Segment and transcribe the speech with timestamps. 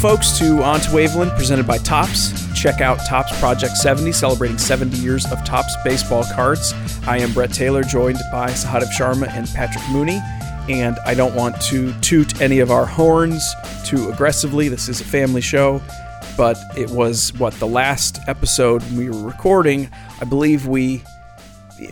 [0.00, 2.32] Folks, to On to Waveland, presented by Topps.
[2.54, 6.72] Check out Topps Project 70, celebrating 70 years of Topps baseball cards.
[7.04, 10.20] I am Brett Taylor, joined by Sahadev Sharma and Patrick Mooney.
[10.68, 13.44] And I don't want to toot any of our horns
[13.84, 14.68] too aggressively.
[14.68, 15.82] This is a family show.
[16.36, 19.90] But it was, what, the last episode we were recording.
[20.20, 21.02] I believe we,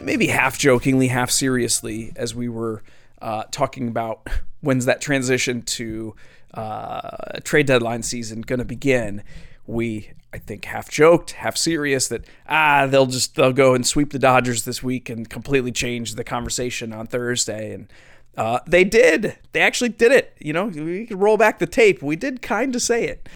[0.00, 2.84] maybe half jokingly, half seriously, as we were
[3.20, 4.28] uh, talking about
[4.60, 6.14] when's that transition to
[6.56, 9.22] uh, trade deadline season going to begin,
[9.66, 14.10] we I think half joked, half serious that ah they'll just they'll go and sweep
[14.10, 17.92] the Dodgers this week and completely change the conversation on Thursday and.
[18.38, 19.38] Uh, they did.
[19.52, 20.36] They actually did it.
[20.38, 22.02] You know, we could roll back the tape.
[22.02, 23.30] We did kind of say it.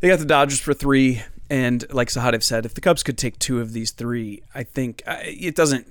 [0.00, 3.38] They got the Dodgers for three, and like Sahadev said, if the Cubs could take
[3.38, 5.86] two of these three, I think uh, it doesn't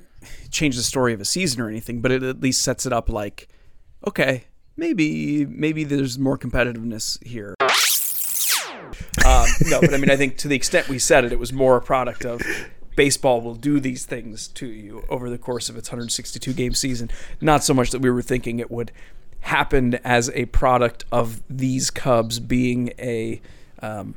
[0.51, 3.09] change the story of a season or anything, but it at least sets it up
[3.09, 3.47] like,
[4.07, 4.45] okay,
[4.77, 7.55] maybe maybe there's more competitiveness here.
[9.25, 11.51] Um, no, but I mean, I think to the extent we said it, it was
[11.51, 12.41] more a product of
[12.95, 17.09] baseball will do these things to you over the course of its 162 game season.
[17.41, 18.91] Not so much that we were thinking it would
[19.41, 23.41] happen as a product of these Cubs being a
[23.81, 24.15] um,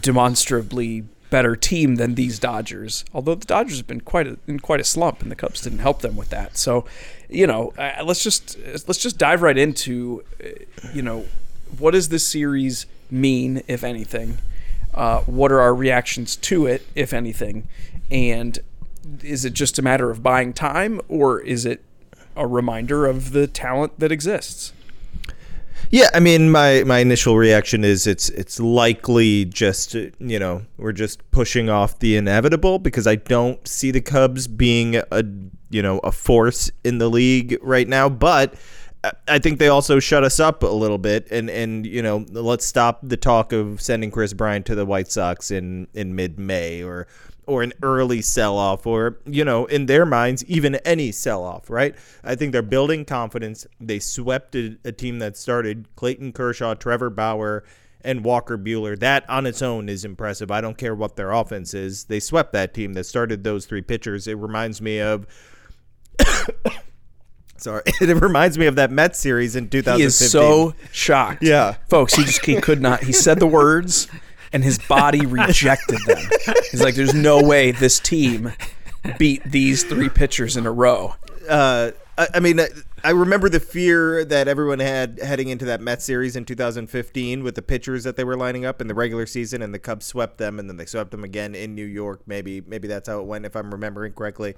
[0.00, 3.04] demonstrably better team than these Dodgers.
[3.12, 5.80] Although the Dodgers have been quite a, in quite a slump, and the Cubs didn't
[5.80, 6.56] help them with that.
[6.56, 6.84] So,
[7.28, 10.48] you know, uh, let's just let's just dive right into, uh,
[10.94, 11.26] you know,
[11.78, 14.38] what does this series mean, if anything?
[14.94, 17.66] Uh, what are our reactions to it, if anything?
[18.10, 18.58] And
[19.22, 21.82] is it just a matter of buying time, or is it
[22.34, 24.72] a reminder of the talent that exists?
[25.90, 30.92] Yeah, I mean, my my initial reaction is it's it's likely just you know we're
[30.92, 35.24] just pushing off the inevitable because I don't see the Cubs being a
[35.70, 38.54] you know a force in the league right now, but.
[39.28, 42.66] I think they also shut us up a little bit, and, and you know let's
[42.66, 46.82] stop the talk of sending Kris Bryant to the White Sox in, in mid May
[46.82, 47.06] or
[47.46, 51.70] or an early sell off or, you know, in their minds, even any sell off,
[51.70, 51.94] right?
[52.24, 53.66] I think they're building confidence.
[53.80, 57.64] They swept a, a, team that started Clayton Kershaw, Trevor Bauer,
[58.02, 58.98] and Walker Buehler.
[58.98, 60.50] That on its own is impressive.
[60.50, 62.04] I don't care what their offense is.
[62.04, 64.26] They swept that team that started those three pitchers.
[64.26, 65.26] It reminds me of.
[67.58, 69.98] Sorry, it reminds me of that Mets series in 2015.
[69.98, 71.42] He is so shocked.
[71.42, 73.02] Yeah, folks, he just he could not.
[73.02, 74.08] He said the words,
[74.56, 76.18] and his body rejected them.
[76.70, 78.54] He's like, "There's no way this team
[79.18, 81.14] beat these three pitchers in a row."
[81.46, 82.58] Uh, I, I mean,
[83.04, 87.54] I remember the fear that everyone had heading into that Mets series in 2015 with
[87.54, 90.38] the pitchers that they were lining up in the regular season, and the Cubs swept
[90.38, 92.22] them, and then they swept them again in New York.
[92.26, 94.54] Maybe, maybe that's how it went, if I'm remembering correctly.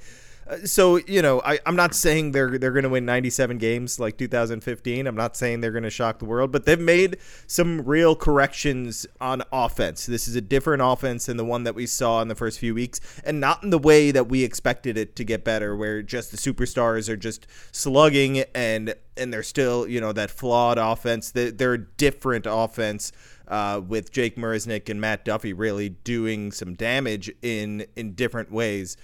[0.48, 4.00] Uh, so you know, I, I'm not saying they're they're going to win 97 games
[4.00, 5.06] like 2015.
[5.06, 9.06] I'm not saying they're going to shock the world, but they've made some real corrections
[9.20, 10.06] on offense.
[10.06, 12.74] This is a different offense than the one that we saw in the first few
[12.74, 16.30] weeks, and not in the way that we expected it to get better, where just
[16.30, 21.30] the superstars are just slugging and and they're still you know that flawed offense.
[21.30, 23.12] They're, a different offense.
[23.46, 28.98] Uh, with Jake Marisnick and Matt Duffy really doing some damage in in different ways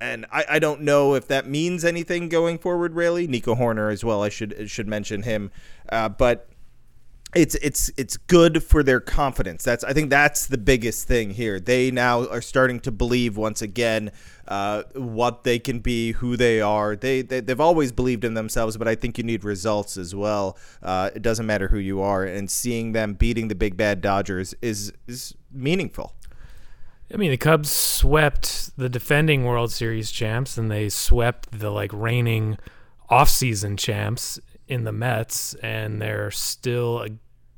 [0.00, 2.94] and I, I don't know if that means anything going forward.
[2.94, 4.22] Really, Nico Hoerner as well.
[4.22, 5.50] I should should mention him,
[5.90, 6.48] uh, but
[7.34, 9.62] it's it's it's good for their confidence.
[9.62, 11.60] That's I think that's the biggest thing here.
[11.60, 14.10] They now are starting to believe once again
[14.48, 16.96] uh, what they can be, who they are.
[16.96, 20.58] They, they they've always believed in themselves, but I think you need results as well.
[20.82, 24.54] Uh, it doesn't matter who you are, and seeing them beating the big bad Dodgers
[24.60, 26.14] is is meaningful.
[27.12, 31.92] I mean, the Cubs swept the defending World Series champs, and they swept the like
[31.92, 32.58] reigning
[33.08, 34.38] offseason champs
[34.70, 37.08] in the Mets, and they're still a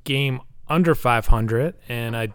[0.04, 1.74] game under 500.
[1.88, 2.28] And I,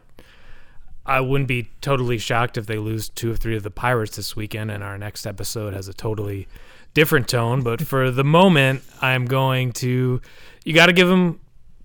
[1.06, 4.36] I wouldn't be totally shocked if they lose two or three of the Pirates this
[4.36, 6.48] weekend, and our next episode has a totally
[6.94, 7.62] different tone.
[7.62, 10.22] But for the moment, I'm going to.
[10.64, 11.40] You got to give them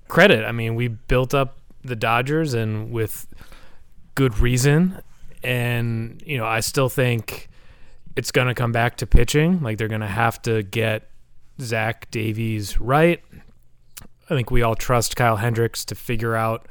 [0.09, 0.44] credit.
[0.44, 3.27] I mean, we built up the Dodgers, and with
[4.15, 5.03] good reason
[5.43, 7.49] and you know I still think
[8.17, 9.62] it's going to come back to pitching.
[9.62, 11.09] Like they're going to have to get
[11.60, 13.22] Zach Davies right.
[14.31, 16.66] I think we all trust Kyle Hendricks to figure out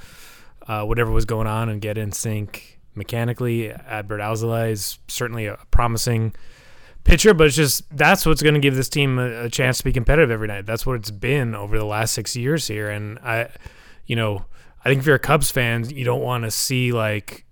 [0.68, 3.70] uh, whatever was going on and get in sync mechanically.
[3.70, 6.34] Adbert Alzolay is certainly a promising
[7.04, 9.84] pitcher, but it's just that's what's going to give this team a, a, chance to
[9.84, 10.66] be competitive every night.
[10.66, 13.50] That's what it's been over the last six years here, and I,
[14.06, 14.46] you know,
[14.84, 17.46] I think if you're a Cubs fan, you don't want to see like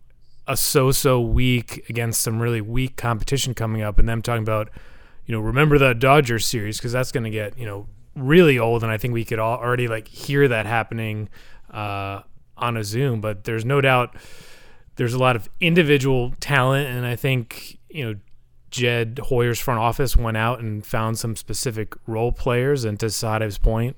[0.48, 4.70] a so-so week against some really weak competition coming up, and them talking about,
[5.30, 7.86] you know, remember the Dodgers series because that's going to get you know
[8.16, 11.30] really old, and I think we could all already like hear that happening
[11.72, 12.22] uh,
[12.58, 14.16] on a Zoom, but there's no doubt
[14.96, 18.20] there's a lot of individual talent, and I think you know
[18.72, 22.84] Jed Hoyer's front office went out and found some specific role players.
[22.84, 23.98] And to Sahadev's point,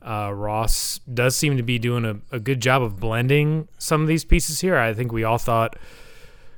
[0.00, 4.08] uh, Ross does seem to be doing a, a good job of blending some of
[4.08, 4.78] these pieces here.
[4.78, 5.76] I think we all thought,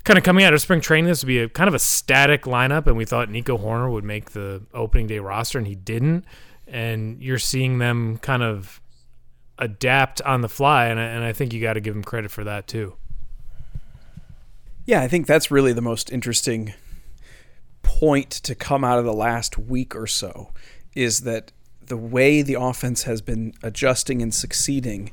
[0.04, 2.43] kind of coming out of spring training, this would be a kind of a static
[2.43, 6.25] lineup, and we thought Nico Hoerner would make the opening day roster, and he didn't.
[6.66, 8.81] And you're seeing them kind of
[9.58, 12.31] adapt on the fly, and I, and I think you got to give them credit
[12.31, 12.96] for that too.
[14.84, 16.75] Yeah, I think that's really the most interesting
[17.82, 20.52] point to come out of the last week or so
[20.94, 21.52] is that
[21.87, 25.12] the way the offense has been adjusting and succeeding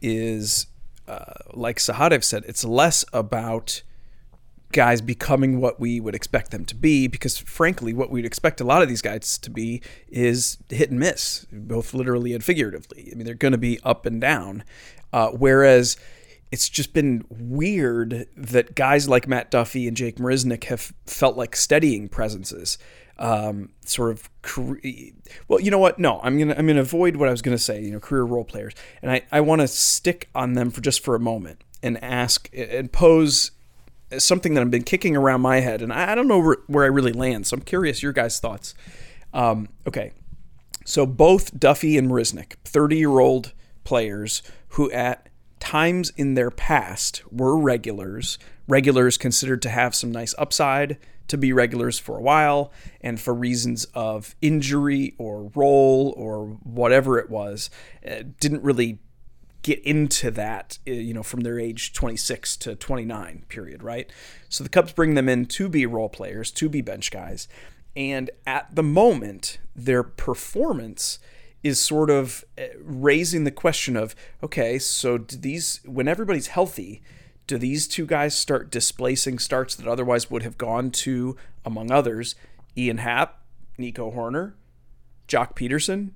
[0.00, 0.66] is,
[1.06, 3.82] uh, like Sahadev said, it's less about
[4.74, 8.64] guys becoming what we would expect them to be because frankly what we'd expect a
[8.64, 13.14] lot of these guys to be is hit and miss both literally and figuratively i
[13.14, 14.62] mean they're going to be up and down
[15.12, 15.96] uh, whereas
[16.54, 21.56] it's just been weird that guys like Matt Duffy and Jake Marisnick have felt like
[21.56, 22.78] steadying presences.
[23.18, 24.30] Um, sort of,
[25.48, 25.98] well, you know what?
[25.98, 27.82] No, I'm gonna I'm gonna avoid what I was gonna say.
[27.82, 28.72] You know, career role players,
[29.02, 32.48] and I I want to stick on them for just for a moment and ask
[32.52, 33.50] and pose
[34.18, 37.12] something that I've been kicking around my head, and I, don't know where, I really
[37.12, 37.46] land.
[37.46, 38.74] So I'm curious your guys' thoughts.
[39.32, 40.12] Um, okay,
[40.84, 43.52] so both Duffy and Marisnick, 30 year old
[43.84, 45.28] players who at
[45.60, 48.38] times in their past were regulars,
[48.68, 52.70] regulars considered to have some nice upside to be regulars for a while,
[53.00, 57.70] and for reasons of injury or role or whatever it was,
[58.06, 58.98] uh, didn't really
[59.64, 64.12] get into that, uh, you know, from their age 26 to 29 period, right?
[64.48, 67.48] So the Cubs bring them in to be role players, to be bench guys.
[67.96, 71.18] And at the moment, their performance
[71.62, 77.02] is sort of uh, raising the question of okay, so do these when everybody's healthy,
[77.46, 82.34] do these two guys start displacing starts that otherwise would have gone to, among others,
[82.76, 83.40] Ian Happ,
[83.78, 84.54] Nico Horner,
[85.26, 86.10] Joc Pederson?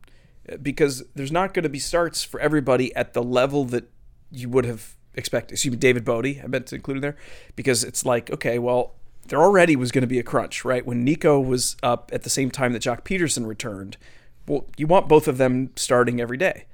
[0.62, 3.90] Because there's not going to be starts for everybody at the level that
[4.30, 5.54] you would have expected.
[5.54, 7.16] Excuse me, David Bote, I meant to include in there,
[7.56, 8.94] because it's like, okay, well,
[9.26, 10.86] there already was going to be a crunch, right?
[10.86, 13.96] When Nico was up at the same time that Joc Pederson returned,
[14.46, 16.64] well, you want both of them starting every day,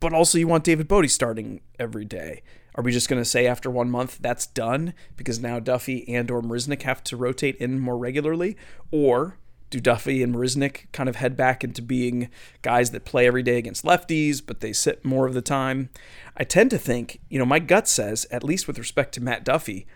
[0.00, 2.42] but also you want David Bote starting every day.
[2.74, 6.30] Are we just going to say after one month that's done because now Duffy and
[6.30, 8.56] or Marisnick have to rotate in more regularly,
[8.90, 9.38] or
[9.70, 12.28] do Duffy and Marisnick kind of head back into being
[12.62, 15.90] guys that play every day against lefties, but they sit more of the time?
[16.36, 19.44] I tend to think, you know, my gut says, at least with respect to Matt
[19.44, 19.86] Duffy,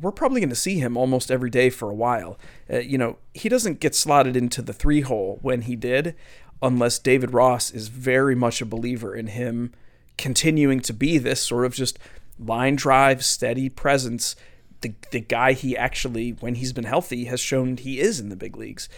[0.00, 2.38] we're probably going to see him almost every day for a while.
[2.72, 6.14] Uh, you know, he doesn't get slotted into the three hole when he did,
[6.60, 9.72] unless David Ross is very much a believer in him
[10.18, 11.98] continuing to be this sort of just
[12.38, 14.36] line drive, steady presence.
[14.82, 18.36] The, the guy he actually, when he's been healthy, has shown he is in the
[18.36, 18.88] big leagues.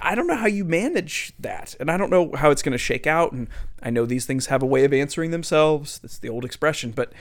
[0.00, 2.78] I don't know how you manage that, and I don't know how it's going to
[2.78, 3.32] shake out.
[3.32, 3.48] And
[3.82, 5.98] I know these things have a way of answering themselves.
[5.98, 6.92] That's the old expression.
[6.92, 7.12] But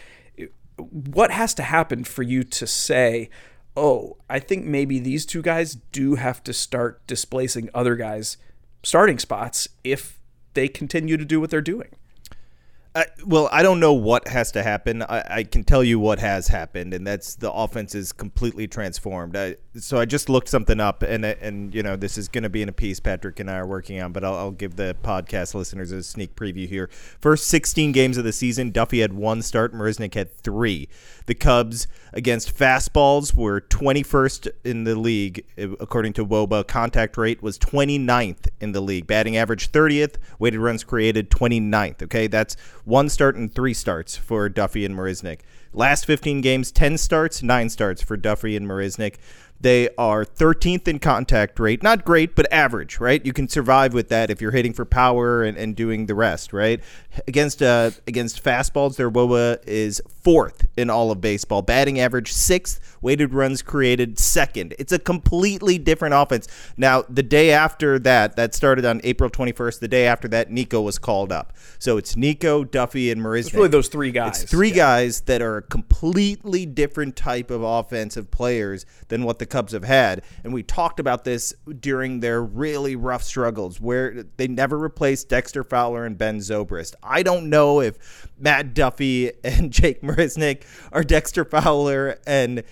[0.77, 3.29] what has to happen for you to say,
[3.75, 8.37] oh, I think maybe these two guys do have to start displacing other guys
[8.83, 10.19] starting spots if
[10.53, 11.89] they continue to do what they're doing.
[12.99, 15.03] Uh, well, I don't know what has to happen.
[15.03, 19.37] I, I, can tell you what has happened, and that's the offense is completely transformed.
[19.37, 22.49] I, so I just looked something up, and and you know this is going to
[22.49, 24.97] be in a piece Patrick and I are working on, but I'll, I'll, give the
[25.01, 26.89] podcast listeners a sneak preview here.
[27.21, 30.89] First 16 games of the season, Duffy had one start, Marisnick had three.
[31.29, 36.67] The Cubs against fastballs were 21st in the league, according to WOBA.
[36.67, 39.05] Contact rate was 29th in the league.
[39.05, 40.15] Batting average 30th.
[40.39, 42.01] Weighted runs created 29th.
[42.01, 42.57] Okay, that's
[42.89, 45.41] one start and three starts for Duffy and Marisnick.
[45.71, 49.17] Last 15 games, 10 starts, 9 starts for Duffy and Marisnick.
[49.61, 51.83] They are 13th in contact rate.
[51.83, 53.23] Not great, but average, right?
[53.23, 56.53] You can survive with that if you're hitting for power and, and doing the rest,
[56.53, 56.81] right?
[57.27, 61.61] Against uh, against fastballs, their WOBA is fourth in all of baseball.
[61.61, 64.73] Batting average sixth, weighted runs created second.
[64.79, 66.47] It's a completely different offense.
[66.77, 69.79] Now, the day after that, that started on April 21st.
[69.79, 71.53] The day after that, Nico was called up.
[71.79, 73.47] So it's Nico, Duffy, and Marisnick.
[73.47, 74.43] It's really those three guys.
[74.43, 74.75] It's three yeah.
[74.75, 79.83] guys that are a completely different type of offensive players than what the Cubs have
[79.83, 80.23] had.
[80.43, 85.63] And we talked about this during their really rough struggles where they never replaced Dexter
[85.63, 86.95] Fowler and Ben Zobrist.
[87.03, 92.63] I don't know if Matt Duffy and Jake Marisnick are Dexter Fowler and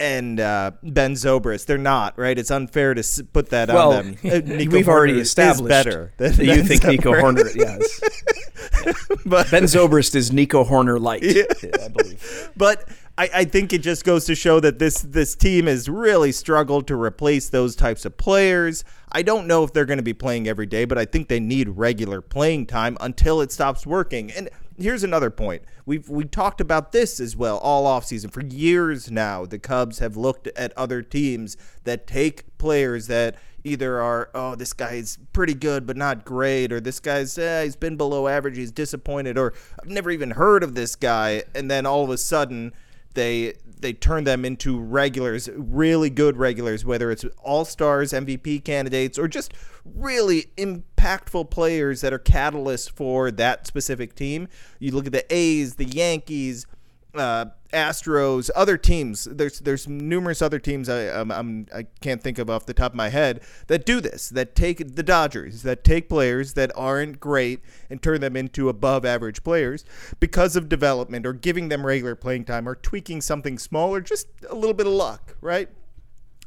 [0.00, 1.66] and uh, Ben Zobrist.
[1.66, 2.36] They're not right.
[2.36, 4.16] It's unfair to put that well, on them.
[4.30, 4.40] Uh,
[4.70, 7.54] we've already established better than, that you think Nico Hoerner.
[7.54, 8.00] Yes,
[9.26, 11.42] but Ben Zobrist is Nico Hoerner light, Yeah,
[11.84, 12.50] I believe.
[12.56, 12.88] but
[13.18, 16.86] I, I think it just goes to show that this this team has really struggled
[16.88, 18.84] to replace those types of players.
[19.12, 21.40] I don't know if they're going to be playing every day, but I think they
[21.40, 24.30] need regular playing time until it stops working.
[24.30, 24.48] And
[24.80, 25.62] here's another point.
[25.86, 28.32] We've we talked about this as well all offseason.
[28.32, 34.00] For years now, the Cubs have looked at other teams that take players that either
[34.00, 37.94] are oh this guy's pretty good but not great or this guy's eh, he's been
[37.94, 42.02] below average he's disappointed or I've never even heard of this guy and then all
[42.02, 42.72] of a sudden
[43.12, 49.18] they they turn them into regulars, really good regulars, whether it's all stars, MVP candidates,
[49.18, 49.52] or just
[49.84, 54.48] really impactful players that are catalysts for that specific team.
[54.78, 56.66] You look at the A's, the Yankees,
[57.14, 59.24] uh, Astros, other teams.
[59.24, 62.92] There's there's numerous other teams I I'm, I'm, I can't think of off the top
[62.92, 64.28] of my head that do this.
[64.28, 69.04] That take the Dodgers that take players that aren't great and turn them into above
[69.04, 69.84] average players
[70.18, 74.28] because of development or giving them regular playing time or tweaking something small or just
[74.48, 75.68] a little bit of luck, right?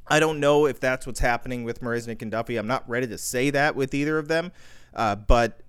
[0.07, 2.57] I don't know if that's what's happening with Marisnick and Duffy.
[2.57, 4.51] I'm not ready to say that with either of them.
[4.95, 5.61] Uh, but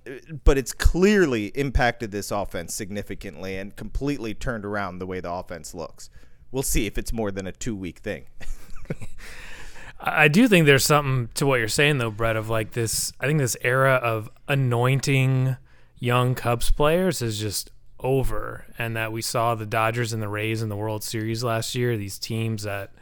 [0.44, 5.74] but it's clearly impacted this offense significantly and completely turned around the way the offense
[5.74, 6.10] looks.
[6.52, 8.26] We'll see if it's more than a two week thing.
[10.00, 13.26] I do think there's something to what you're saying though, Brett, of like this I
[13.26, 15.56] think this era of anointing
[15.98, 17.70] young Cubs players is just
[18.04, 21.74] over and that we saw the Dodgers and the Rays in the World Series last
[21.74, 22.92] year, these teams that,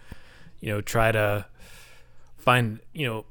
[0.61, 1.45] you know, try to
[2.39, 3.25] find, you know,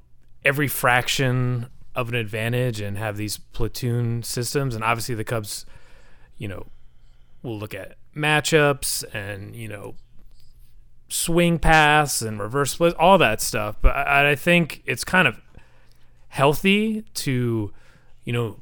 [0.44, 4.76] every fraction of an advantage and have these platoon systems.
[4.76, 5.66] And obviously, the Cubs,
[6.38, 6.68] you know,
[7.44, 9.96] will look at matchups and you know
[11.12, 13.76] swing pass and reverse split, all that stuff.
[13.82, 15.40] But I, I think it's kind of
[16.30, 17.72] healthy to,
[18.24, 18.60] you know,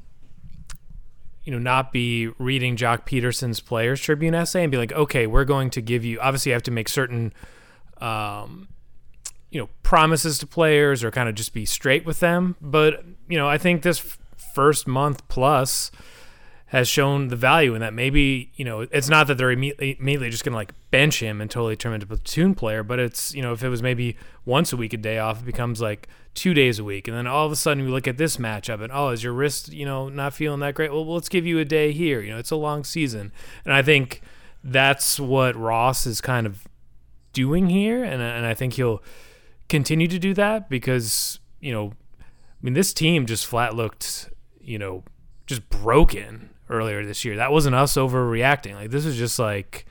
[1.44, 5.44] you know, not be reading Joc Pederson's Players Tribune essay and be like, okay, we're
[5.44, 6.20] going to give you.
[6.20, 7.32] Obviously, you have to make certain
[7.98, 8.68] um,
[9.50, 12.56] you know promises to players or kind of just be straight with them.
[12.60, 14.18] But you know, I think this f-
[14.54, 15.90] first month plus
[16.66, 17.92] has shown the value in that.
[17.92, 21.40] Maybe you know, it's not that they're immediately, immediately just going to like bench him
[21.40, 23.82] and totally turn him into a platoon player, but it's you know, if it was
[23.82, 27.16] maybe once a week a day off, it becomes like two days a week, and
[27.16, 29.72] then all of a sudden we look at this matchup and oh, is your wrist
[29.72, 30.92] you know not feeling that great?
[30.92, 32.20] Well, let's give you a day here.
[32.20, 33.32] You know, it's a long season,
[33.64, 34.22] and I think
[34.62, 36.68] that's what Ross is kind of
[37.32, 39.02] doing here, and and I think he'll
[39.70, 42.24] continue to do that because you know, I
[42.60, 44.28] mean, this team just flat looked,
[44.60, 45.04] you know,
[45.46, 47.36] just broken earlier this year.
[47.36, 48.74] That wasn't us overreacting.
[48.74, 49.86] Like this is just like,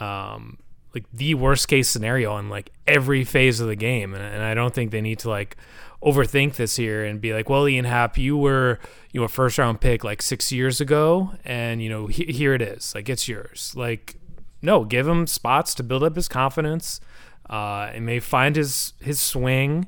[0.00, 0.58] um,
[0.94, 4.54] like the worst case scenario in like every phase of the game, and, and I
[4.54, 5.56] don't think they need to like
[6.02, 8.78] overthink this here and be like, well, Ian Happ, you were
[9.12, 12.54] you know a first round pick like six years ago, and you know he, here
[12.54, 13.72] it is, like it's yours.
[13.76, 14.16] Like,
[14.62, 17.00] no, give him spots to build up his confidence
[17.48, 19.86] uh, and may find his his swing,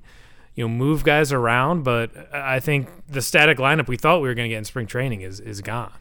[0.54, 1.82] you know, move guys around.
[1.82, 4.86] But I think the static lineup we thought we were going to get in spring
[4.86, 5.92] training is is gone.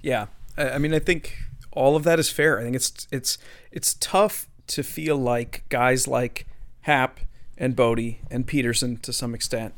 [0.00, 1.36] Yeah, I mean, I think
[1.70, 2.58] all of that is fair.
[2.58, 3.38] I think it's it's
[3.70, 6.46] it's tough to feel like guys like
[6.82, 7.20] Happ
[7.56, 9.74] and Bote and Pederson to some extent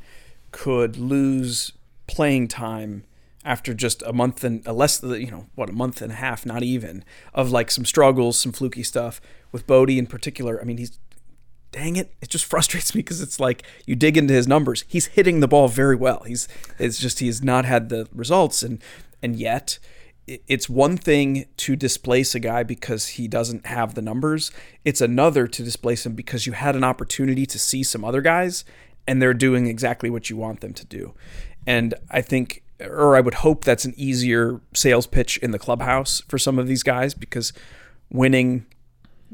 [0.52, 1.72] could lose
[2.06, 3.04] playing time
[3.44, 6.46] after just a month and a less you know what a month and a half
[6.46, 9.20] not even of like some struggles some fluky stuff
[9.54, 10.98] with Bote in particular i mean he's
[11.74, 14.84] dang it it just frustrates me because it's like you dig into his numbers.
[14.86, 16.22] He's hitting the ball very well.
[16.26, 18.62] He's it's just he's not had the results.
[18.62, 18.80] And
[19.22, 19.78] and yet
[20.26, 24.50] it's one thing to displace a guy because he doesn't have the numbers.
[24.82, 28.64] It's another to displace him because you had an opportunity to see some other guys
[29.06, 31.14] and they're doing exactly what you want them to do.
[31.66, 36.20] And i think or I would hope that's an easier sales pitch in the clubhouse
[36.28, 37.52] for some of these guys because
[38.10, 38.66] winning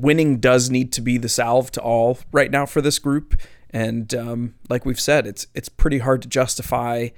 [0.00, 3.40] winning does need to be the salve to all right now for this group.
[3.70, 7.08] And um, like we've said, it's it's pretty hard to justify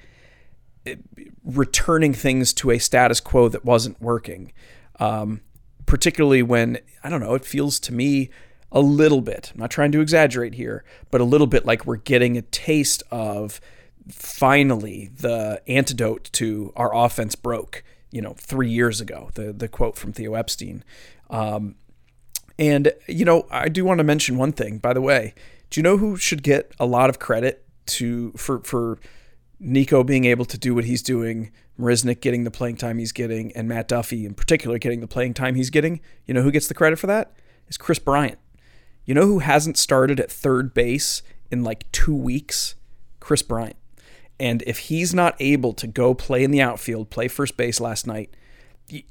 [0.84, 0.96] eh,
[1.44, 4.52] returning things to a status quo that wasn't working.
[5.00, 5.40] Um,
[5.86, 8.30] particularly when I don't know, it feels to me
[8.70, 9.52] a little bit.
[9.54, 13.02] I'm not trying to exaggerate here, but a little bit like we're getting a taste
[13.10, 13.60] of
[14.08, 19.96] finally the antidote to our offense broke, you know, three years ago, the, the quote
[19.96, 20.82] from Theo Epstein.
[21.30, 21.76] Um,
[22.62, 25.34] and, you know, I do want to mention one thing, by the way.
[25.68, 29.00] Do you know who should get a lot of credit to for for
[29.58, 33.50] Nico being able to do what he's doing, Marisnick getting the playing time he's getting,
[33.56, 36.00] and Matt Duffy in particular getting the playing time he's getting?
[36.24, 37.32] You know who gets the credit for that?
[37.68, 38.38] Is Kris Bryant.
[39.04, 42.76] You know who hasn't started at third base in like two weeks?
[43.18, 43.76] Kris Bryant.
[44.38, 48.06] And if he's not able to go play in the outfield, play first base last
[48.06, 48.34] night,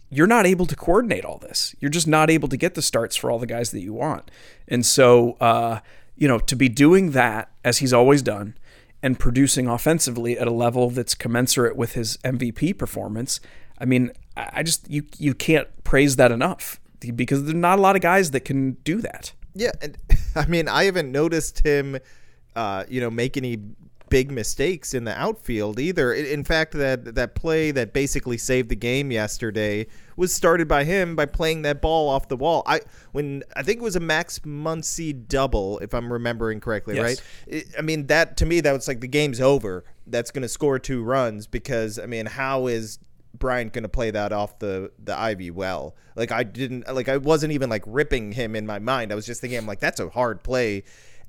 [0.09, 1.75] you're not able to coordinate all this.
[1.79, 4.29] You're just not able to get the starts for all the guys that you want.
[4.67, 5.79] And so, uh,
[6.15, 8.55] you know, to be doing that as he's always done
[9.01, 13.39] and producing offensively at a level that's commensurate with his MVP performance,
[13.79, 17.95] I mean, I just you you can't praise that enough because there's not a lot
[17.95, 19.33] of guys that can do that.
[19.55, 19.97] Yeah, and
[20.35, 21.97] I mean, I haven't noticed him,
[22.55, 23.57] uh, you know, make any
[24.11, 26.13] big mistakes in the outfield either.
[26.13, 29.87] In fact, that that play that basically saved the game yesterday
[30.17, 32.61] was started by him by playing that ball off the wall.
[32.67, 32.81] I
[33.13, 37.03] when I think it was a Max Muncy double, if I'm remembering correctly, yes.
[37.03, 37.21] right?
[37.47, 39.85] It, I mean, that to me that was like the game's over.
[40.05, 42.99] That's going to score two runs because I mean, how is
[43.33, 45.95] Brian going to play that off the the Ivy well?
[46.17, 49.13] Like I didn't like I wasn't even like ripping him in my mind.
[49.13, 50.83] I was just thinking I'm like that's a hard play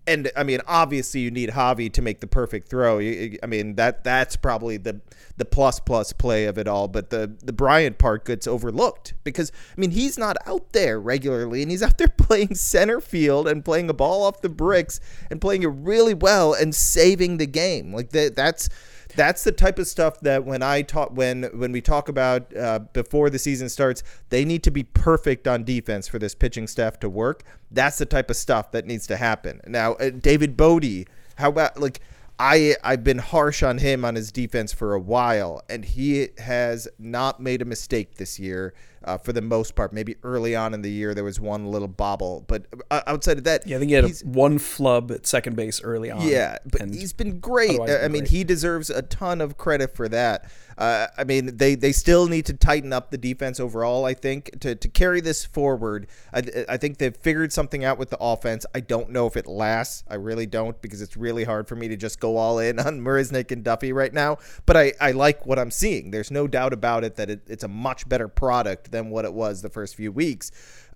[0.07, 2.99] and I mean, obviously, you need Javi to make the perfect throw.
[2.99, 5.01] I mean, that that's probably the
[5.37, 6.89] the plus plus play of it all.
[6.89, 11.63] But the the Bryant part gets overlooked because I mean, he's not out there regularly,
[11.63, 14.99] and he's out there playing center field and playing a ball off the bricks
[15.31, 17.95] and playing it really well and saving the game.
[17.95, 18.69] Like that, that's
[19.15, 22.81] that's the type of stuff that when I talk when when we talk about uh,
[22.93, 26.99] before the season starts, they need to be perfect on defense for this pitching staff
[27.01, 27.43] to work.
[27.71, 29.61] That's the type of stuff that needs to happen.
[29.67, 32.01] Now, uh, David Bote, how about like
[32.39, 36.89] I I've been harsh on him on his defense for a while, and he has
[36.99, 39.93] not made a mistake this year uh, for the most part.
[39.93, 43.45] Maybe early on in the year there was one little bobble, but uh, outside of
[43.45, 46.27] that, yeah, I think he had one flub at second base early on.
[46.27, 47.81] Yeah, but he's been great.
[47.81, 48.29] I mean, great.
[48.29, 50.51] he deserves a ton of credit for that.
[50.79, 54.05] Uh, I mean, they, they still need to tighten up the defense overall.
[54.05, 56.07] I think to, to carry this forward.
[56.33, 58.65] I, I think they've figured something out with the offense.
[58.75, 60.05] I don't know if it lasts.
[60.09, 63.01] I really don't because it's really hard for me to just go all in on
[63.01, 64.39] Marisnick and Duffy right now.
[64.67, 66.11] But I, I like what I'm seeing.
[66.11, 69.33] There's no doubt about it that it, it's a much better product than what it
[69.35, 70.53] was the first few weeks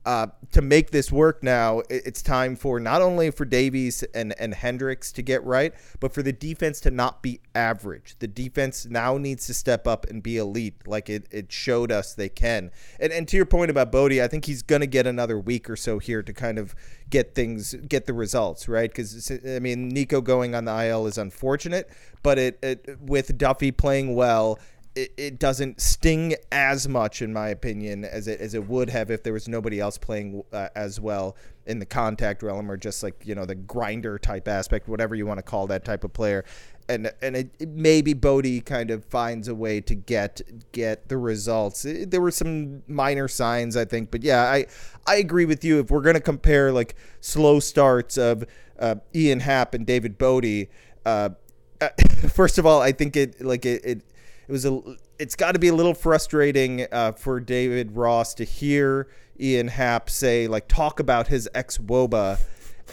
[0.06, 4.54] uh, to make this work now, it's time for not only for Davies and, and
[4.54, 8.14] Hendricks to get right, but for the defense to not be average.
[8.20, 12.14] The defense now needs to step up and be elite, like it, it showed us
[12.14, 12.70] they can.
[13.00, 15.68] And, and to your point about Bote, I think he's going to get another week
[15.68, 16.76] or so here to kind of
[17.10, 18.88] get things, get the results, right?
[18.88, 21.90] Because, I mean, Nico going on the IL is unfortunate,
[22.22, 24.60] but it, it with Duffy playing well
[24.96, 29.10] it, it doesn't sting as much, in my opinion, as it as it would have
[29.10, 33.02] if there was nobody else playing uh, as well in the contact realm or just
[33.02, 36.12] like you know the grinder type aspect, whatever you want to call that type of
[36.12, 36.44] player.
[36.88, 40.40] And and it, it maybe Bote kind of finds a way to get
[40.72, 41.84] get the results.
[41.84, 44.66] It, there were some minor signs, I think, but yeah, I
[45.06, 45.78] I agree with you.
[45.80, 48.44] If we're gonna compare like slow starts of
[48.78, 50.68] uh, Ian Happ and David Bote.
[51.04, 51.30] Uh,
[52.30, 54.02] first of all, I think it like it,
[54.48, 54.80] it was a
[55.18, 59.08] it's got to be a little frustrating uh, for David Ross to hear
[59.40, 62.38] Ian Happ say like talk about his ex Woba,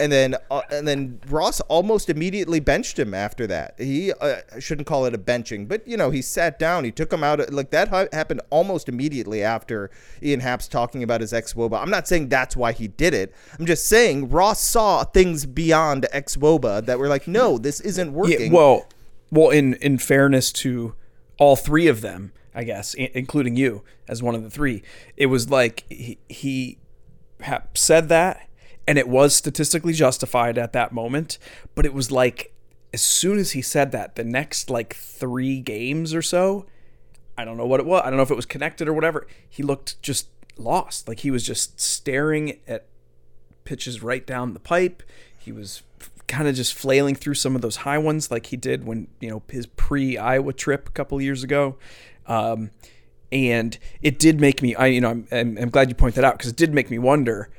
[0.00, 3.74] and then uh, and then Ross almost immediately benched him after that.
[3.78, 6.84] He uh, shouldn't call it a benching, but you know he sat down.
[6.84, 7.52] He took him out.
[7.52, 9.90] Like that ha- happened almost immediately after
[10.22, 11.80] Ian Happ's talking about his ex Woba.
[11.80, 13.34] I'm not saying that's why he did it.
[13.58, 18.12] I'm just saying Ross saw things beyond ex Woba that were like, no, this isn't
[18.12, 18.52] working.
[18.52, 18.86] Yeah, well,
[19.30, 20.94] well, in in fairness to
[21.38, 24.82] all three of them, I guess, including you as one of the three.
[25.16, 26.78] It was like he, he
[27.74, 28.48] said that,
[28.86, 31.38] and it was statistically justified at that moment.
[31.74, 32.54] But it was like
[32.94, 36.66] as soon as he said that, the next like three games or so,
[37.36, 38.02] I don't know what it was.
[38.04, 39.26] I don't know if it was connected or whatever.
[39.50, 41.08] He looked just lost.
[41.08, 42.86] Like he was just staring at
[43.64, 45.02] pitches right down the pipe.
[45.36, 45.82] He was
[46.26, 49.30] kind of just flailing through some of those high ones like he did when you
[49.30, 51.76] know his pre Iowa trip a couple years ago.
[52.26, 52.70] Um,
[53.34, 56.24] and it did make me I you know I'm, I'm, I'm glad you point that
[56.24, 57.50] out because it did make me wonder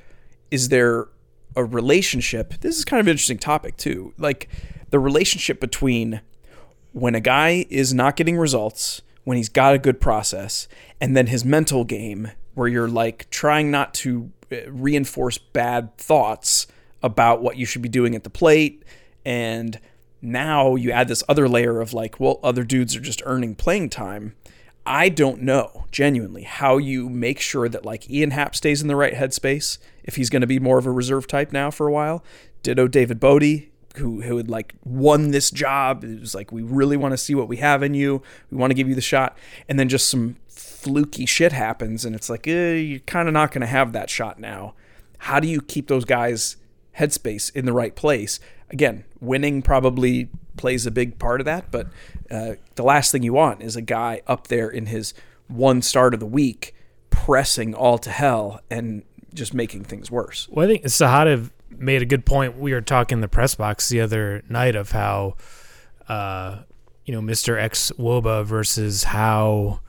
[0.49, 1.07] is there
[1.55, 4.49] a relationship this is kind of an interesting topic too like
[4.89, 6.21] the relationship between
[6.93, 10.67] when a guy is not getting results when he's got a good process
[11.01, 16.67] and then his mental game where you're like trying not to uh, reinforce bad thoughts
[17.05, 18.83] about what you should be doing at the plate.
[19.23, 19.79] And
[20.23, 23.91] now you add this other layer of like, well, other dudes are just earning playing
[23.91, 24.35] time.
[24.87, 28.95] I don't know genuinely how you make sure that like Ian Happ stays in the
[28.95, 31.91] right headspace if he's going to be more of a reserve type now for a
[31.91, 32.23] while.
[32.63, 36.03] Ditto David Bote, who who had like won this job.
[36.03, 38.21] It was like we really want to see what we have in you.
[38.51, 39.37] We want to give you the shot,
[39.69, 43.51] and then just some fluky shit happens, and it's like eh, you're kind of not
[43.51, 44.75] going to have that shot now.
[45.19, 46.57] How do you keep those guys
[46.97, 48.39] headspace in the right place.
[48.69, 51.71] Again, winning probably plays a big part of that.
[51.71, 51.87] But
[52.31, 55.13] uh, the last thing you want is a guy up there in his
[55.47, 56.73] one start of the week
[57.09, 59.03] pressing all to hell and
[59.33, 60.47] just making things worse.
[60.49, 62.57] Well, I think Sahadev made a good point.
[62.57, 65.35] We were talking in the press box the other night of how,
[66.07, 66.59] uh,
[67.05, 67.59] you know, Mr.
[67.59, 69.81] X Woba versus how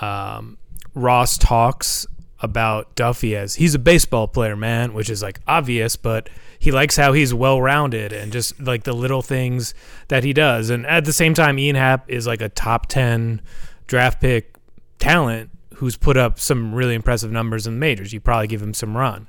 [0.00, 0.58] um,
[0.94, 2.06] Ross talks
[2.42, 6.28] about Duffy as he's a baseball player, man, which is like obvious, but
[6.58, 9.74] he likes how he's well rounded and just like the little things
[10.08, 10.68] that he does.
[10.68, 13.40] And at the same time, Ian Happ is like a top 10
[13.86, 14.56] draft pick
[14.98, 18.12] talent who's put up some really impressive numbers in the majors.
[18.12, 19.28] You probably give him some run.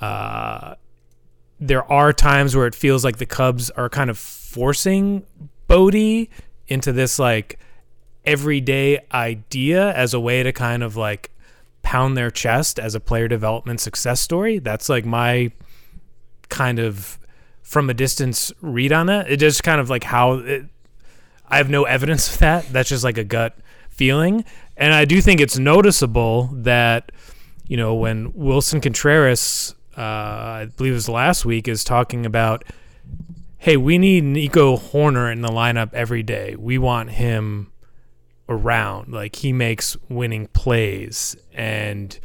[0.00, 0.74] Uh,
[1.60, 5.24] there are times where it feels like the Cubs are kind of forcing
[5.68, 6.28] Bote
[6.66, 7.58] into this like
[8.24, 11.30] everyday idea as a way to kind of like
[11.82, 14.58] pound their chest as a player development success story.
[14.58, 15.52] That's like my
[16.48, 17.18] kind of
[17.62, 19.30] from a distance read on that.
[19.30, 20.66] It just kind of like how it,
[21.48, 22.66] I have no evidence of that.
[22.72, 23.56] That's just like a gut
[23.88, 24.44] feeling.
[24.76, 27.12] And I do think it's noticeable that,
[27.66, 32.64] you know, when Willson Contreras, uh, I believe it was last week, is talking about,
[33.58, 36.56] hey, we need Nico Hoerner in the lineup every day.
[36.58, 37.72] We want him
[38.50, 39.12] around.
[39.12, 41.36] Like he makes winning plays.
[41.54, 42.18] And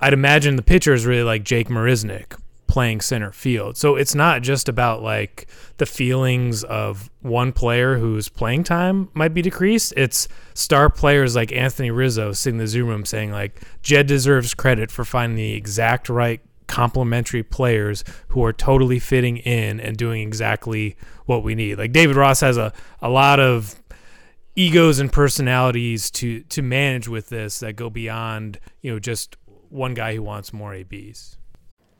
[0.00, 3.76] I'd imagine the pitcher is really like Jake Marisnick playing center field.
[3.76, 9.34] So it's not just about like the feelings of one player whose playing time might
[9.34, 9.92] be decreased.
[9.96, 14.54] It's star players like Anthony Rizzo sitting in the Zoom room saying like Jed deserves
[14.54, 20.26] credit for finding the exact right complementary players who are totally fitting in and doing
[20.26, 21.76] exactly what we need.
[21.76, 23.81] Like David Ross has a, a lot of
[24.54, 29.36] egos and personalities to to manage with this that go beyond, you know, just
[29.68, 31.38] one guy who wants more ABs.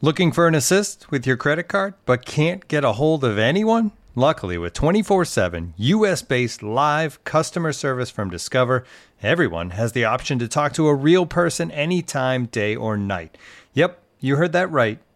[0.01, 3.93] Looking for an assist with your credit card, but can't get a hold of anyone?
[4.15, 8.85] Luckily, with 24 7 US based live customer service from Discover,
[9.23, 13.38] everyone has the option to talk to a real person anytime, day or night.
[13.73, 14.99] Yep, you heard that right.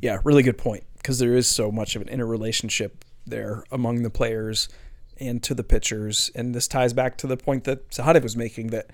[0.00, 4.10] Yeah, really good point because there is so much of an interrelationship there among the
[4.10, 4.68] players
[5.18, 6.30] and to the pitchers.
[6.34, 8.90] And this ties back to the point that Sahadev was making that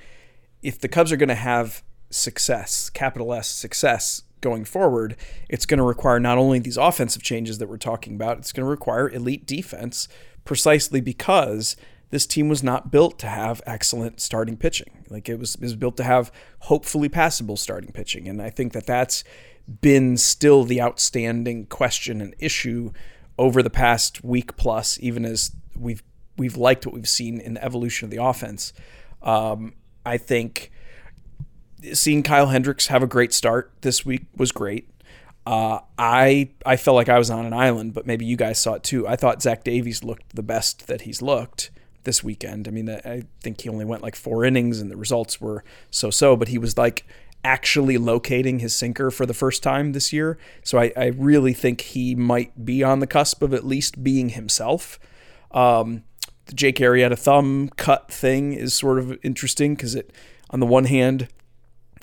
[0.63, 5.17] if the Cubs are going to have success, capital S success going forward,
[5.49, 8.65] it's going to require not only these offensive changes that we're talking about, it's going
[8.65, 10.09] to require elite defense
[10.45, 11.77] precisely because
[12.11, 15.05] this team was not built to have excellent starting pitching.
[15.11, 18.29] Like it was, it was built to have hopefully passable starting pitching.
[18.29, 19.25] And I think that that's
[19.81, 22.93] been still the outstanding question and issue
[23.39, 26.03] over the past week plus, even as we've
[26.39, 28.73] we've liked what we've seen in the evolution of the offense.
[29.23, 29.75] Um,
[30.05, 30.71] I think
[31.93, 34.89] seeing Kyle Hendricks have a great start this week was great.
[35.47, 38.75] Uh, I I felt like I was on an island, but maybe you guys saw
[38.75, 39.07] it too.
[39.07, 41.71] I thought Zach Davies looked the best that he's looked
[42.03, 42.67] this weekend.
[42.67, 46.37] I mean, I think he only went like four innings, and the results were so-so,
[46.37, 47.07] but he was like
[47.47, 50.37] actually locating his sinker for the first time this year.
[50.65, 54.31] So I, I really think he might be on the cusp of at least being
[54.31, 54.99] himself.
[55.53, 56.03] Um,
[56.47, 60.13] the Jake Arrieta thumb cut thing is sort of interesting because it,
[60.51, 61.29] on the one hand,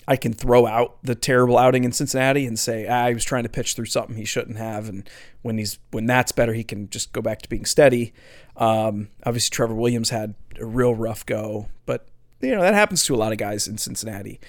[0.08, 3.42] I can throw out the terrible outing in Cincinnati and say ah, he was trying
[3.42, 5.08] to pitch through something he shouldn't have, and
[5.42, 8.12] when he's when that's better, he can just go back to being steady.
[8.56, 12.06] Um, obviously, Trevor Williams had a real rough go, but
[12.40, 14.40] you know that happens to a lot of guys in Cincinnati.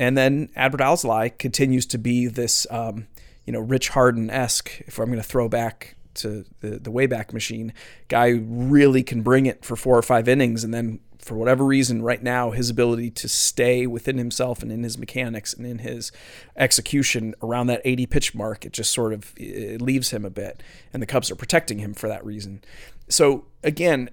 [0.00, 3.06] And then Adbert Alzolay continues to be this, um,
[3.44, 4.80] you know, Rich Harden esque.
[4.86, 7.74] If I'm going to throw back to the the Wayback Machine,
[8.08, 12.00] guy really can bring it for four or five innings, and then for whatever reason,
[12.00, 16.12] right now, his ability to stay within himself and in his mechanics and in his
[16.56, 20.62] execution around that 80 pitch mark, it just sort of leaves him a bit.
[20.94, 22.62] And the Cubs are protecting him for that reason.
[23.08, 24.08] So again,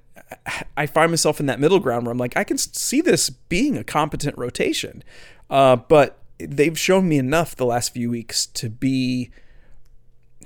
[0.76, 3.78] I find myself in that middle ground where I'm like, I can see this being
[3.78, 5.04] a competent rotation.
[5.50, 9.32] Uh, but they've shown me enough the last few weeks to be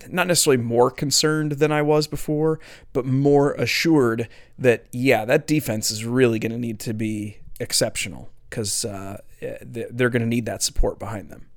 [0.09, 2.59] not necessarily more concerned than I was before,
[2.93, 8.29] but more assured that yeah, that defense is really going to need to be exceptional
[8.49, 9.17] because uh,
[9.61, 11.47] they're going to need that support behind them.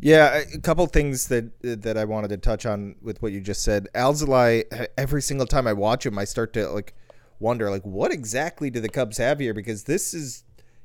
[0.00, 3.62] Yeah, a couple things that that I wanted to touch on with what you just
[3.62, 3.88] said.
[3.94, 6.94] Alzolay, every single time I watch him, I start to like
[7.40, 10.44] wonder like what exactly do the Cubs have here because this is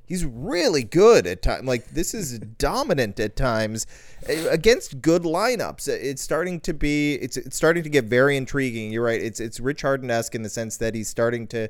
[0.09, 1.65] he's really good at times.
[1.65, 3.87] Like this is dominant at times
[4.27, 5.87] eh, against good lineups.
[5.87, 8.91] It's starting to be it's it's starting to get very intriguing.
[8.91, 9.21] You're right.
[9.21, 11.69] It's it's Rich Harden esque in the sense that he's starting to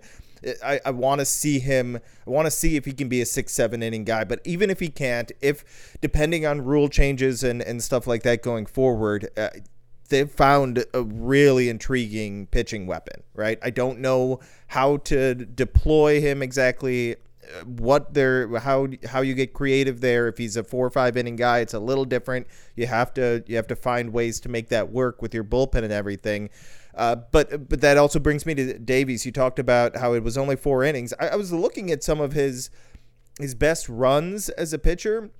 [0.63, 1.99] I, I want to see him.
[2.25, 4.23] I want to see if he can be a six, seven inning guy.
[4.23, 8.41] But even if he can't, if depending on rule changes and, and stuff like that
[8.41, 9.49] going forward, uh,
[10.09, 13.59] they've found a really intriguing pitching weapon, right?
[13.61, 17.15] I don't know how to deploy him exactly.
[17.65, 20.27] What they're how how you get creative there.
[20.27, 22.47] If he's a four or five inning guy, it's a little different.
[22.75, 25.83] You have to you have to find ways to make that work with your bullpen
[25.83, 26.49] and everything.
[26.95, 29.25] Uh, but but that also brings me to Davies.
[29.25, 31.13] You talked about how it was only four innings.
[31.19, 32.69] I, I was looking at some of his
[33.39, 35.31] his best runs as a pitcher,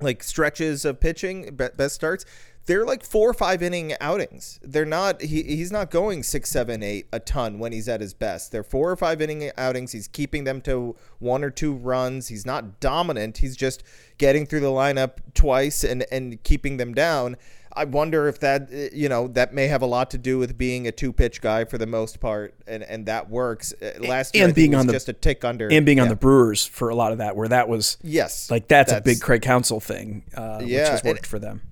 [0.00, 2.24] like stretches of pitching, best starts.
[2.66, 4.60] They're like four or five inning outings.
[4.62, 5.22] They're not.
[5.22, 8.52] He, he's not going six, seven, eight a ton when he's at his best.
[8.52, 9.92] They're four or five inning outings.
[9.92, 12.28] He's keeping them to one or two runs.
[12.28, 13.38] He's not dominant.
[13.38, 13.82] He's just
[14.18, 17.36] getting through the lineup twice and and keeping them down.
[17.72, 20.86] I wonder if that you know that may have a lot to do with being
[20.86, 23.72] a two pitch guy for the most part, and and that works.
[23.80, 26.04] Uh, last year, and being on the just a tick under, and being yeah.
[26.04, 29.00] on the Brewers for a lot of that, where that was yes, like that's, that's
[29.00, 31.62] a big Craig Counsell thing, uh, yeah, which has worked and, for them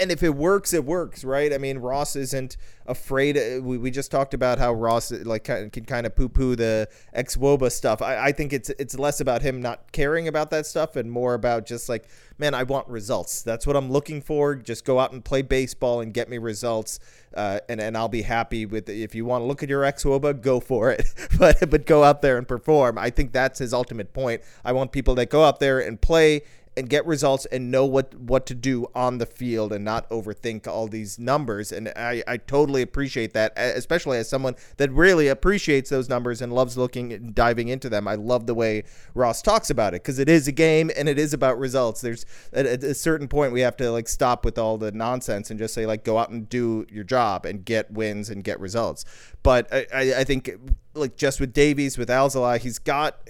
[0.00, 1.52] and if it works, it works, right?
[1.52, 3.36] I mean, Ross isn't afraid.
[3.62, 6.88] We, we just talked about how Ross like can, can kind of poo poo the
[7.12, 8.02] ex Woba stuff.
[8.02, 11.34] I, I think it's it's less about him not caring about that stuff and more
[11.34, 13.42] about just like, man, I want results.
[13.42, 14.56] That's what I'm looking for.
[14.56, 16.98] Just go out and play baseball and get me results,
[17.34, 18.88] uh, and and I'll be happy with.
[18.88, 19.00] It.
[19.00, 21.06] If you want to look at your ex Woba, go for it,
[21.38, 22.98] but but go out there and perform.
[22.98, 24.42] I think that's his ultimate point.
[24.64, 26.42] I want people that go out there and play
[26.76, 30.66] and get results and know what what to do on the field and not overthink
[30.66, 31.70] all these numbers.
[31.70, 36.52] And I, I totally appreciate that especially as someone that really appreciates those numbers and
[36.52, 38.08] loves looking and diving into them.
[38.08, 41.18] I love the way Ross talks about it because it is a game and it
[41.18, 42.00] is about results.
[42.00, 45.58] There's at, a certain point we have to like stop with all the nonsense and
[45.58, 49.04] just say like go out and do your job and get wins and get results.
[49.42, 50.50] But I, I think
[50.94, 53.28] like just with Davies with Alzolay he's got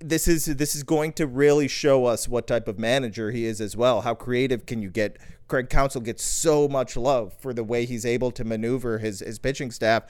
[0.00, 3.60] this is this is going to really show us what type of manager he is
[3.60, 4.00] as well.
[4.02, 5.18] How creative can you get?
[5.46, 9.38] Craig Counsell gets so much love for the way he's able to maneuver his his
[9.38, 10.04] pitching staff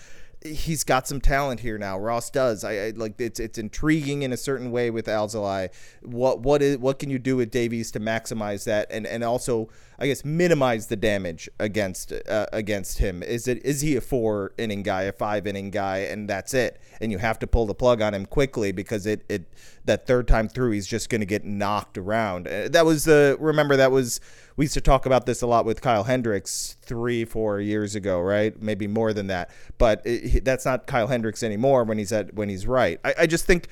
[0.44, 1.98] he's got some talent here now.
[1.98, 2.64] Ross does.
[2.64, 5.70] I, I, like it's it's intriguing in a certain way with Alzolay.
[6.02, 9.68] What what is what can you do with Davies to maximize that and and also
[10.00, 13.22] I guess minimize the damage against uh, against him?
[13.22, 16.80] Is it is he a four inning guy, a five inning guy, and that's it?
[17.00, 19.52] And you have to pull the plug on him quickly because it it
[19.86, 22.46] that third time through he's just going to get knocked around.
[22.46, 24.20] Uh, that was the remember that was
[24.56, 28.20] we used to talk about this a lot with Kyle Hendricks three, four years ago,
[28.20, 28.60] right?
[28.60, 29.50] Maybe more than that.
[29.78, 33.00] But it, that's not Kyle Hendricks anymore when he's at when he's right.
[33.04, 33.68] I, I just think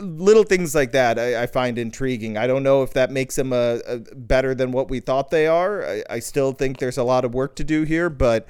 [0.00, 2.36] little things like that I, I, find intriguing.
[2.36, 5.46] I don't know if that makes them a, a better than what we thought they
[5.46, 5.84] are.
[5.84, 8.48] I, I, still think there's a lot of work to do here, but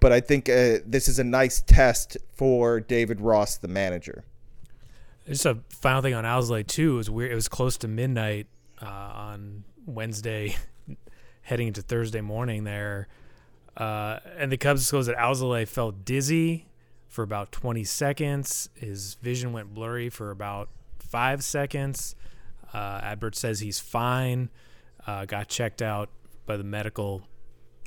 [0.00, 4.24] but I think uh, this is a nice test for David Ross, the manager.
[5.26, 6.94] Just a final thing on Alzolay too.
[6.94, 7.32] It was weird.
[7.32, 8.46] It was close to midnight
[8.82, 10.56] uh, on Wednesday
[11.42, 13.08] heading into Thursday morning there.
[13.76, 16.66] Uh, and the Cubs disclosed that Alzolay felt dizzy
[17.08, 18.68] for about 20 seconds.
[18.74, 20.68] His vision went blurry for about
[21.14, 22.16] five seconds.
[22.72, 24.50] Uh, Adbert says he's fine.
[25.06, 26.10] Uh, got checked out
[26.44, 27.22] by the medical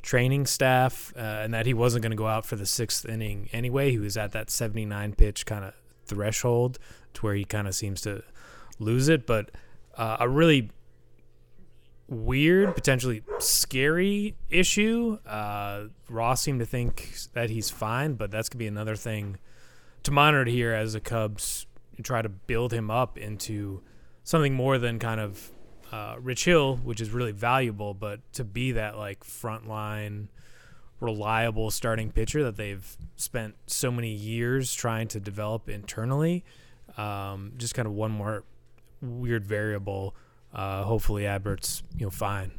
[0.00, 3.50] training staff, uh, and that he wasn't going to go out for the sixth inning
[3.52, 3.90] anyway.
[3.90, 5.74] He was at that 79 pitch kind of
[6.06, 6.78] threshold
[7.12, 8.22] to where he kind of seems to
[8.78, 9.26] lose it.
[9.26, 9.50] But
[9.98, 10.70] uh, a really
[12.08, 15.18] weird, potentially scary issue.
[15.26, 19.36] Uh, Ross seemed to think that he's fine, but that's gonna be another thing
[20.04, 21.66] to monitor here as the Cubs
[22.02, 23.82] try to build him up into
[24.24, 25.52] something more than kind of
[25.92, 30.28] uh, Rich Hill, which is really valuable, but to be that like frontline,
[31.00, 36.44] reliable starting pitcher that they've spent so many years trying to develop internally.
[36.96, 38.44] Um, just kind of one more
[39.00, 40.14] weird variable
[40.52, 42.52] uh, hopefully Adbert's you know fine,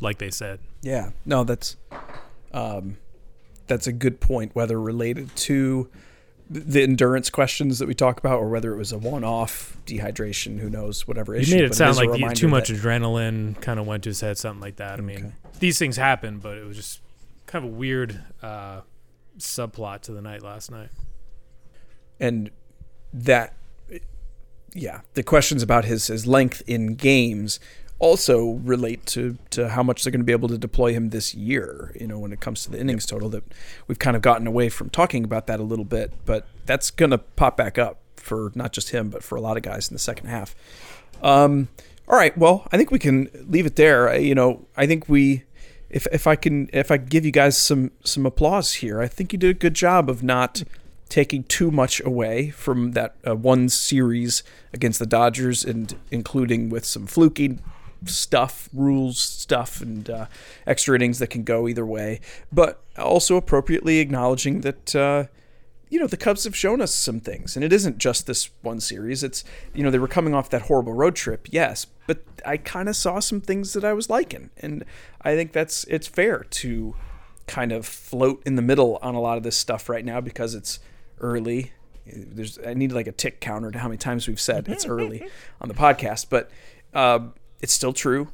[0.00, 0.60] like they said.
[0.82, 1.76] Yeah, no, that's
[2.52, 2.98] um,
[3.66, 4.54] that's a good point.
[4.54, 5.88] Whether related to
[6.50, 10.70] the endurance questions that we talk about, or whether it was a one-off dehydration, who
[10.70, 11.06] knows?
[11.06, 14.20] Whatever you made it sound like too much that, adrenaline kind of went to his
[14.20, 14.98] head, something like that.
[14.98, 15.34] I mean, okay.
[15.60, 17.00] these things happen, but it was just
[17.46, 18.80] kind of a weird uh,
[19.38, 20.90] subplot to the night last night.
[22.20, 22.50] and
[23.12, 23.54] that
[24.74, 27.58] yeah the questions about his his length in games
[27.98, 31.34] also relate to to how much they're going to be able to deploy him this
[31.34, 33.42] year you know when it comes to the innings total that
[33.88, 37.10] we've kind of gotten away from talking about that a little bit but that's going
[37.10, 39.94] to pop back up for not just him but for a lot of guys in
[39.94, 40.54] the second half.
[41.22, 41.68] Um
[42.06, 44.08] all right well i think we can leave it there.
[44.08, 45.44] I- you know i think we
[45.90, 49.32] if if I can if I give you guys some some applause here, I think
[49.32, 50.62] you did a good job of not
[51.08, 54.42] taking too much away from that uh, one series
[54.74, 57.58] against the Dodgers and including with some fluky
[58.04, 60.26] stuff, rules stuff, and uh,
[60.66, 62.20] extra innings that can go either way,
[62.52, 64.94] but also appropriately acknowledging that.
[64.94, 65.24] Uh,
[65.90, 68.78] you know, the Cubs have shown us some things, and it isn't just this one
[68.78, 69.24] series.
[69.24, 72.90] It's, you know, they were coming off that horrible road trip, yes, but I kind
[72.90, 74.84] of saw some things that I was liking, and
[75.22, 76.94] I think that's it's fair to
[77.46, 80.54] kind of float in the middle on a lot of this stuff right now because
[80.54, 80.78] it's
[81.20, 81.72] early.
[82.06, 85.26] There's I need like a tick counter to how many times we've said it's early
[85.60, 86.50] on the podcast, but
[86.94, 87.20] uh,
[87.60, 88.28] it's still true.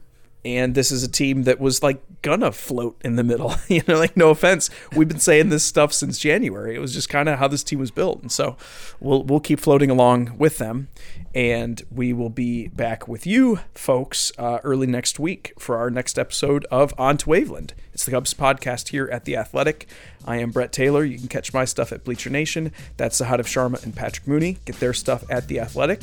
[0.44, 3.54] And this is a team that was like gonna float in the middle.
[3.68, 6.74] you know, like no offense, we've been saying this stuff since January.
[6.74, 8.56] It was just kind of how this team was built, and so
[9.00, 10.88] we'll we'll keep floating along with them.
[11.34, 16.16] And we will be back with you folks uh, early next week for our next
[16.18, 17.72] episode of On to Waveland.
[17.92, 19.88] It's the Cubs podcast here at the Athletic.
[20.24, 21.04] I am Brett Taylor.
[21.04, 22.70] You can catch my stuff at Bleacher Nation.
[22.96, 24.58] That's Sahadev Sharma and Patrick Mooney.
[24.64, 26.02] Get their stuff at the Athletic.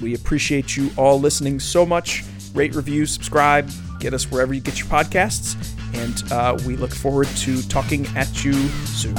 [0.00, 4.78] We appreciate you all listening so much rate, review, subscribe, get us wherever you get
[4.78, 5.56] your podcasts.
[5.94, 8.54] And uh, we look forward to talking at you
[8.86, 9.14] soon.